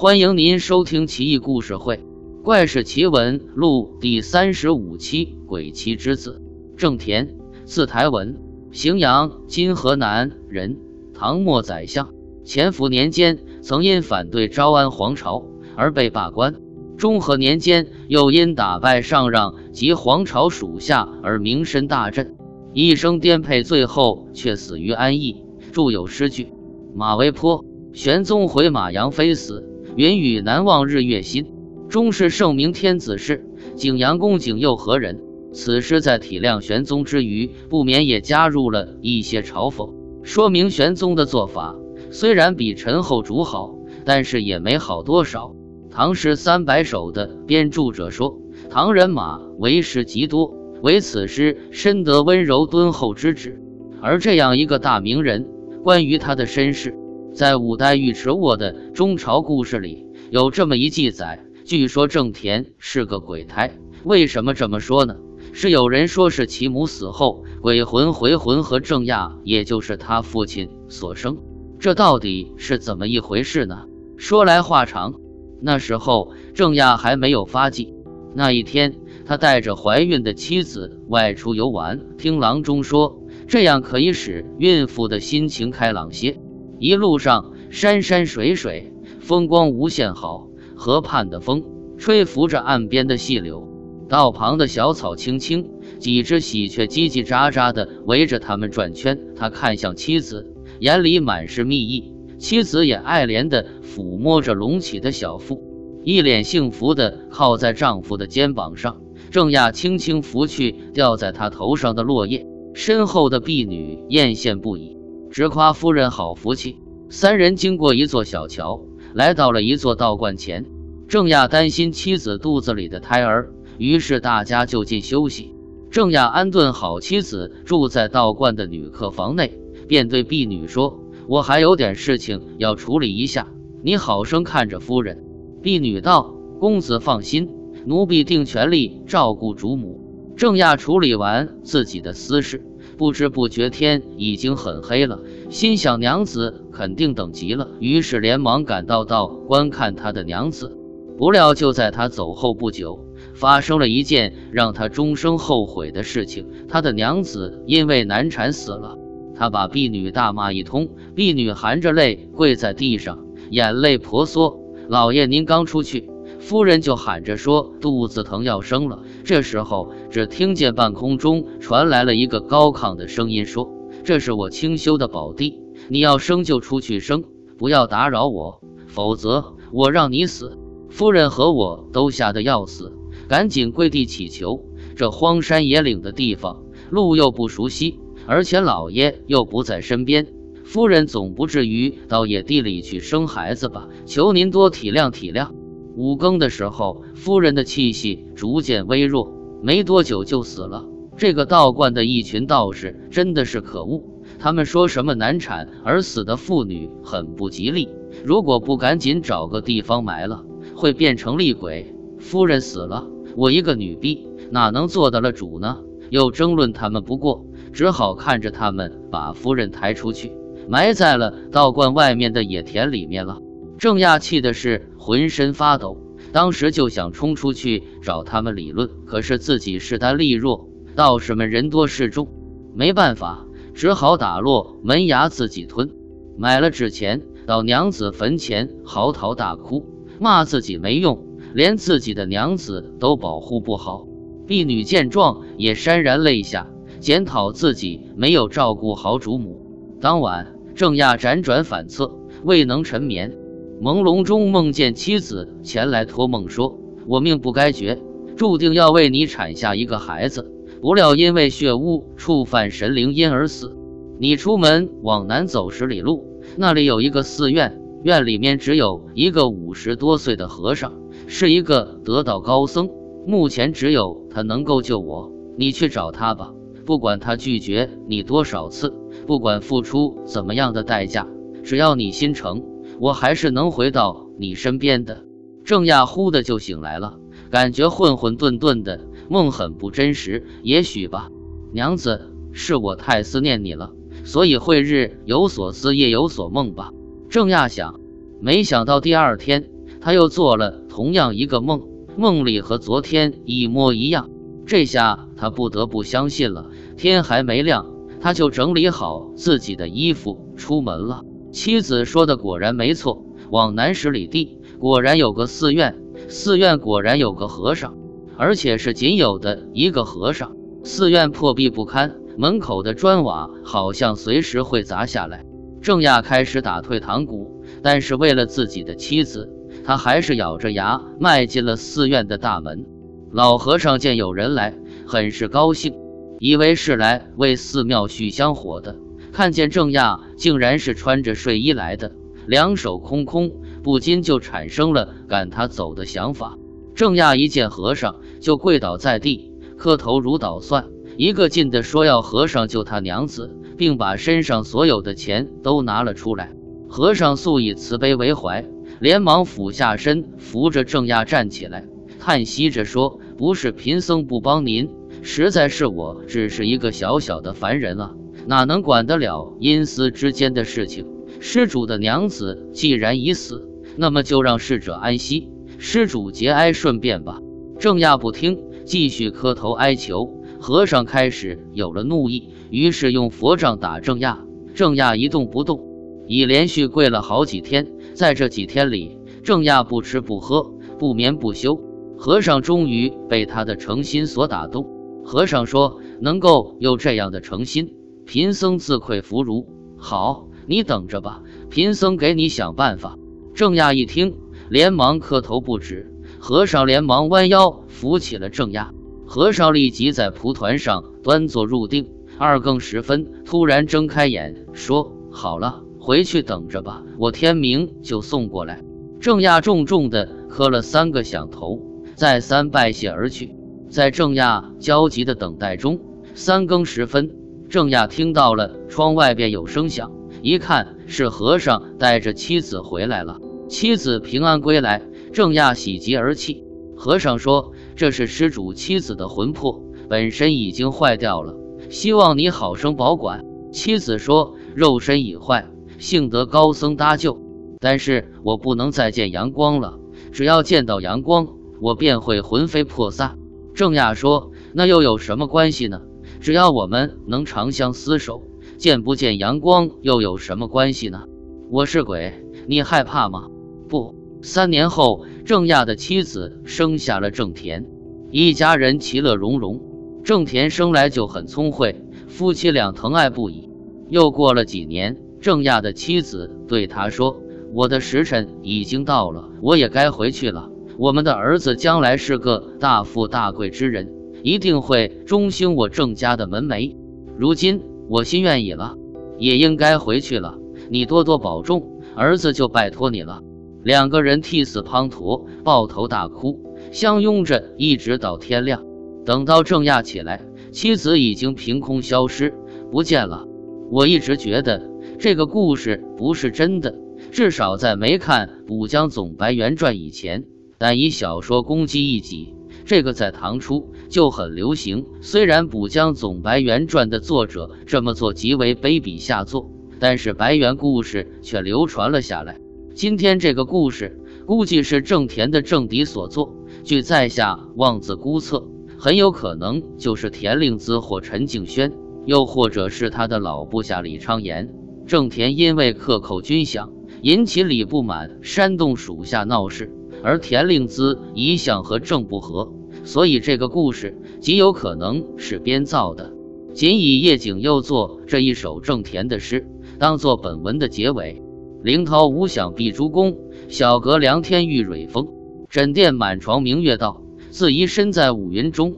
[0.00, 1.96] 欢迎您收听《奇异故事会·
[2.42, 6.40] 怪事奇闻录》第三十五期《鬼妻之子》。
[6.78, 7.28] 郑田，
[7.66, 8.34] 字台文，
[8.72, 10.78] 荥阳（今河南）人，
[11.12, 12.14] 唐末宰相。
[12.46, 15.44] 乾伏年间，曾因反对招安皇朝
[15.76, 16.54] 而被罢官。
[16.96, 22.36] 中和年间，又因打败上让及皇朝属下而名声大振，
[22.72, 25.44] 一生颠沛，最后却死于安邑。
[25.72, 26.48] 著有诗句
[26.96, 27.62] ：“马嵬坡，
[27.92, 29.66] 玄宗回马杨妃死。
[29.96, 31.46] 云雨难忘日月新。”
[31.90, 33.44] 终是圣明天子事。
[33.74, 35.20] 景阳宫景佑何人？
[35.52, 41.74] 此诗在体谅玄宗之余，不免也加入了一些嘲讽，说明玄宗的做法
[42.12, 45.56] 虽然比陈后主好，但是也没好多少。
[45.90, 48.38] 唐诗三百首的编著者说，
[48.70, 53.60] 唐人马为诗极多，唯此诗深得温柔敦厚之旨。
[54.00, 55.48] 而这样一个大名人，
[55.82, 56.94] 关于他的身世，
[57.40, 63.72] 在五代尉迟沃的《中朝故事》里有这么一记载：据说郑田是个鬼胎。
[64.04, 65.16] 为什么这么说呢？
[65.54, 71.38] 是有人说是其母死后，鬼魂回魂和郑亚，也就是他父亲所生。
[71.78, 73.86] 这到底是怎么一回事呢？
[74.18, 75.14] 说来话长。
[75.62, 77.94] 那时候郑亚还没有发迹。
[78.34, 86.38] 那一天，他带着怀孕的妻子外出游玩，听郎中说，这样可以使孕妇的心情开朗些。
[86.80, 90.48] 一路上山山水水，风光无限好。
[90.74, 91.62] 河畔的风
[91.98, 93.68] 吹拂着岸边的细柳。
[94.08, 99.20] 道旁的小草青青，几只喜鹊叽叽喳喳的围着他们转圈。
[99.36, 102.14] 他看向妻子，眼里满是蜜意。
[102.38, 105.62] 妻子也爱怜地抚摸着隆起的小腹，
[106.02, 109.02] 一脸幸福地靠在丈夫的肩膀上。
[109.30, 114.96] 郑亚轻轻拂去掉在他头上的落叶，身后的婢女艳羡不已，
[115.30, 116.80] 直夸夫人好福气。
[117.08, 118.82] 三人经过一座小桥，
[119.14, 120.66] 来到了一座道观前。
[121.06, 123.52] 郑亚担心妻子肚子里的胎儿。
[123.78, 125.54] 于是大家就近休息。
[125.90, 133.46] 郑亚安顿好妻子，住在道观的女客房内，便对婢女说：“我还有点事情要处理一下，
[133.82, 135.24] 你好生看着夫人。”
[135.62, 137.48] 婢女道：“公子放心，
[137.86, 142.64] 奴婢定全力照顾主母。”郑亚处理完自己的私事，
[142.96, 150.76] 不知不觉天已经很黑了，心想娘子肯定等急了，于是连忙赶到道观看他的娘子。
[151.16, 153.06] 不料就在他走后不久。
[153.34, 158.98] 发生了一件让他终生后悔的事情，他的娘子因为难产死了。
[159.34, 164.60] 他把婢女大骂一通，婢女含着泪跪在地上，眼泪婆娑。
[164.88, 169.02] 老爷，您刚出去，夫人就喊着说肚子疼要生了。
[169.24, 173.70] 这时候，只听见半空中传来了一个高亢的声音，说
[174.04, 177.22] ：“这是我清修的宝地，你要生就出去生，
[177.56, 180.58] 不要打扰我，否则我让你死。”
[180.90, 182.92] 夫人和我都吓得要死。
[183.28, 184.64] 赶紧跪地祈求。
[184.96, 190.26] 这荒山野岭的地方，路又不熟悉，而且老爷又不在身边，
[190.64, 193.88] 夫人总不至于到野地里去生孩子吧？
[194.04, 195.50] 求您多体谅体谅。
[195.94, 199.32] 五更的时候，夫人的气息逐渐微弱，
[199.62, 200.84] 没多久就死了。
[201.16, 204.02] 这个道观的一群道士真的是可恶，
[204.38, 207.88] 他们说什么难产而死的妇女很不吉利，
[208.24, 210.42] 如果不赶紧找个地方埋了，
[210.74, 211.94] 会变成厉鬼。
[212.18, 213.06] 夫人死了。
[213.36, 215.78] 我一个女婢哪能做得了主呢？
[216.10, 220.32] 又争论他们不过，只好看着他们把夫人抬出去，
[220.68, 223.38] 埋在了道观外面的野田里面了。
[223.78, 225.98] 郑亚气的是浑身发抖，
[226.32, 232.28] 当时就想冲出去找他们理论，可是自己势单力弱，道士们人多势众，
[232.74, 235.90] 没办法，只好打落门牙自己吞。
[236.38, 239.84] 买了纸钱，到娘子坟前嚎啕大哭，
[240.18, 241.26] 骂自己没用。
[241.52, 244.06] 连自己的娘子都保护不好，
[244.46, 246.70] 婢女见状也潸然泪下，
[247.00, 249.96] 检讨自己没有照顾好主母。
[250.00, 253.36] 当晚，郑亚辗转反侧，未能沉眠，
[253.80, 256.78] 朦胧中梦见妻子前来托梦说
[257.08, 257.98] ：“我命不该绝，
[258.36, 263.74] 注定要为你产下一个孩子，不料因为血污触犯神灵，因而死。
[264.18, 266.26] 你出门往南走十里路，
[266.58, 270.92] 那里有一个寺院，院里面只有一个五十多岁的和尚。”
[271.26, 272.90] 是一个得道高僧，
[273.26, 275.32] 目前只有他能够救我。
[275.56, 276.52] 你去找他吧，
[276.84, 278.92] 不管他拒绝你多少次，
[279.26, 281.26] 不管付出怎么样的代价，
[281.62, 282.62] 只要你心诚，
[283.00, 285.24] 我还是能回到你身边的。
[285.64, 287.18] 郑亚忽的就醒来了，
[287.50, 289.00] 感觉混混沌沌的，
[289.30, 290.44] 梦很不真实。
[290.62, 291.30] 也许吧，
[291.72, 293.92] 娘子，是我太思念你了，
[294.22, 296.92] 所以会日有所思，夜有所梦吧。
[297.30, 297.98] 郑亚想，
[298.38, 299.70] 没想到第二天。
[300.02, 301.82] 他又做了同样一个梦，
[302.16, 304.28] 梦里和昨天一模一样。
[304.66, 306.70] 这下他不得不相信了。
[306.98, 307.86] 天还没亮，
[308.20, 311.22] 他就整理好自己的衣服出门了。
[311.52, 315.96] 妻子说的果然没错，往南十里地，果然有个寺院，
[316.28, 317.96] 寺院果然有个和尚，
[318.36, 320.52] 而且是仅有的一个和尚。
[320.84, 325.44] 寺院破壁不堪，门口的砖瓦好像随时会砸下来。
[325.82, 329.50] 郑亚开始打退堂鼓，但是为了自己的妻子，
[329.84, 332.86] 他还是咬着牙迈进了寺院的大门。
[333.32, 334.74] 老和尚见有人来，
[335.06, 335.94] 很是高兴，
[336.38, 338.96] 以为是来为寺庙续香火的。
[339.32, 342.12] 看见郑亚竟然是穿着睡衣来的，
[342.46, 346.58] 两手空空，不禁就产生了赶他走的想法。
[346.94, 350.86] 郑亚一见和尚，就跪倒在地，磕头如捣蒜，
[351.16, 356.52] 一个劲的说要和尚救他娘子，并把身上所有的钱都拿了出来。
[356.88, 358.66] 和尚素以慈悲为怀，
[358.98, 361.86] 连忙俯下身扶着郑亚站起来，
[362.18, 364.90] 叹息着说：“不是贫僧不帮您，
[365.22, 368.14] 实在是我只是一个小小的凡人啊。”
[368.50, 371.06] 哪能管得了阴司之间的事情？
[371.38, 375.48] 施主的娘子既然已死，那么就让逝者安息，
[375.78, 377.38] 施主节哀顺变吧。
[377.78, 380.42] 郑亚不听，继续磕头哀求。
[380.58, 384.44] 和尚开始有了怒意，于是用佛杖打郑亚。
[384.74, 385.80] 郑亚一动不动，
[386.26, 387.86] 已连续跪了好几天。
[388.14, 391.80] 在这几天里，郑亚不吃不喝，不眠不休。
[392.18, 394.88] 和尚终于被他的诚心所打动。
[395.24, 397.94] 和尚说：“能够有这样的诚心。”
[398.30, 399.66] 贫僧自愧弗如。
[399.98, 403.18] 好，你等着吧，贫僧给你想办法。
[403.54, 404.36] 郑亚一听，
[404.68, 406.14] 连忙磕头不止。
[406.38, 408.92] 和尚连忙弯腰扶起了郑亚。
[409.26, 412.08] 和尚立即在蒲团上端坐入定。
[412.38, 418.84] 二更时分，突然睁开眼，说：“好了，回去等着吧，我天明就送过来。”
[419.18, 421.80] 郑亚重重的磕了三个响头，
[422.14, 423.56] 再三拜谢而去。
[423.88, 425.98] 在郑亚焦急的等待中，
[426.32, 427.39] 三更时分。
[427.70, 430.10] 郑亚听到了窗外边有声响，
[430.42, 433.38] 一看是和尚带着妻子回来了。
[433.68, 435.00] 妻子平安归来，
[435.32, 436.64] 郑亚喜极而泣。
[436.96, 441.54] 和尚说：“这是施主妻子的魂魄，本身已经坏掉了，
[441.88, 447.38] 希望你好生保管。”妻子说：“肉身已坏，幸得高僧搭救，
[447.78, 449.96] 但是我不能再见阳光了。
[450.32, 451.46] 只要见到阳光，
[451.80, 453.38] 我便会魂飞魄散。”
[453.76, 456.00] 郑亚说：“那又有什么关系呢？”
[456.40, 458.42] 只要我们能长相厮守，
[458.78, 461.24] 见不见阳光又有什么关系呢？
[461.68, 462.32] 我是鬼，
[462.66, 463.48] 你害怕吗？
[463.90, 464.14] 不。
[464.40, 467.84] 三年后，郑亚的妻子生下了郑田，
[468.30, 469.82] 一家人其乐融融。
[470.24, 473.68] 郑田生来就很聪慧，夫妻俩疼爱不已。
[474.08, 477.42] 又过了几年，郑亚的妻子对他说
[477.74, 480.70] ：“我的时辰已经到了，我也该回去了。
[480.96, 484.10] 我们的儿子将来是个大富大贵之人。”
[484.42, 486.96] 一定会中兴我郑家的门楣。
[487.36, 488.96] 如今我心愿已了，
[489.38, 490.58] 也应该回去了。
[490.90, 493.42] 你多多保重，儿子就拜托你了。
[493.82, 496.60] 两个人涕泗滂沱，抱头大哭，
[496.92, 498.84] 相拥着一直到天亮。
[499.24, 500.42] 等到郑亚起来，
[500.72, 502.54] 妻子已经凭空消失
[502.90, 503.46] 不见了。
[503.90, 506.94] 我一直觉得这个故事不是真的，
[507.30, 510.44] 至少在没看《补江总白猿传》以前。
[510.78, 512.54] 但以小说攻击一己。
[512.84, 515.06] 这个在唐初就很流行。
[515.20, 522.58] 虽然《补江总白猿传》的作者这么做极为卑鄙下作，但是白猿故事却流传了下来。
[522.94, 528.68] 今天这个故事估计是郑田的政敌所作，据在下妄自估测，
[528.98, 531.92] 很有可能就是田令孜或陈敬轩，
[532.26, 534.74] 又或者是他的老部下李昌言。
[535.06, 536.90] 郑田因为克扣军饷，
[537.22, 539.92] 引起李不满，煽动属下闹事，
[540.22, 542.72] 而田令孜一向和郑不和。
[543.04, 546.32] 所以这个故事极有可能是编造的。
[546.72, 549.66] 仅以叶景佑作这一首郑田的诗
[549.98, 551.42] 当做本文的结尾。
[551.82, 555.28] 灵涛无响碧珠宫，小阁凉天玉蕊风。
[555.68, 558.96] 枕殿满床明月道，自疑身在五云中。